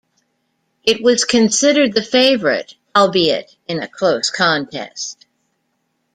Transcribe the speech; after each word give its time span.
It 0.83 1.03
was 1.03 1.25
considered 1.25 1.93
the 1.93 2.01
favourite, 2.01 2.73
albeit 2.95 3.55
in 3.67 3.83
a 3.83 3.87
close 3.87 4.31
contest. 4.31 5.27